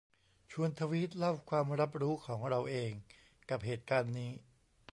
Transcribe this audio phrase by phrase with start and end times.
[0.51, 2.91] ชวนทวีตเล่าความรับรู้ของเราเอง
[3.49, 4.31] กับเหตุการณ์นี้